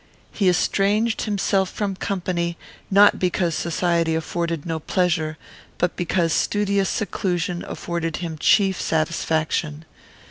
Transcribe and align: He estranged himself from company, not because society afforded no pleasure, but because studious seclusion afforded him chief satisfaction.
He 0.31 0.49
estranged 0.49 1.21
himself 1.25 1.69
from 1.69 1.95
company, 1.95 2.57
not 2.89 3.19
because 3.19 3.53
society 3.53 4.15
afforded 4.15 4.65
no 4.65 4.79
pleasure, 4.79 5.37
but 5.77 5.95
because 5.95 6.33
studious 6.33 6.89
seclusion 6.89 7.63
afforded 7.67 8.17
him 8.17 8.39
chief 8.39 8.81
satisfaction. 8.81 9.85